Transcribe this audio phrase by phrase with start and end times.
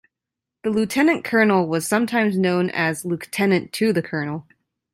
[0.63, 4.47] The lieutenant colonel was sometimes known as lieutenant to the colonel.